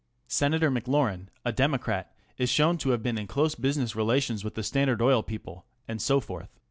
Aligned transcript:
Senator 0.27 0.71
McLaurin, 0.71 1.27
a 1.45 1.51
Democrat, 1.51 2.11
is 2.35 2.49
shown 2.49 2.75
to 2.79 2.89
have 2.89 3.03
been 3.03 3.19
in 3.19 3.27
close 3.27 3.53
business 3.53 3.95
relations 3.95 4.43
with 4.43 4.55
the 4.55 4.63
Standard 4.63 4.99
Oil 4.99 5.21
people, 5.21 5.67
and 5.87 6.01
so 6.01 6.19
forth. 6.19 6.49